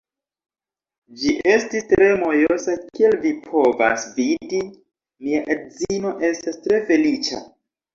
[1.23, 4.67] Ĝi estis tre mojosa kiel vi povas vidi,
[5.25, 7.49] mia edzino estas tre feliĉa